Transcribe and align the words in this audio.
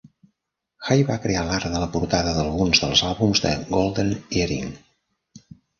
Hay 0.87 1.03
va 1.09 1.17
crear 1.25 1.43
l'art 1.49 1.69
de 1.75 1.83
la 1.85 1.91
portada 1.97 2.35
d'alguns 2.39 2.83
dels 2.87 3.07
àlbums 3.13 3.45
de 3.47 3.55
Golden 3.77 4.15
Earring. 4.41 4.71